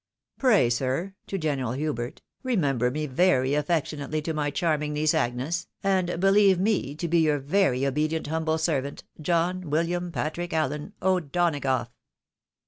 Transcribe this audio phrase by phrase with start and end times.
[0.39, 6.09] Pray, sir (to General Hubert), remember me very affectionately to my charming niece Agnes, and
[6.19, 11.89] beheve me to be your very obedient humble servant, John William Patrick AUen O'Donagough."